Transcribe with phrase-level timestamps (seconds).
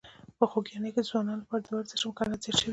[0.37, 2.69] په خوږیاڼي کې د ځوانانو لپاره د ورزش امکانات زیات شوي دي.